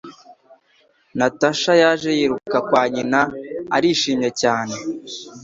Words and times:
Natasha 1.17 1.73
yaje 1.81 2.09
yiruka 2.17 2.57
kwa 2.67 2.83
nyina, 2.93 3.21
arishimye 3.75 4.29
cyane. 4.41 4.75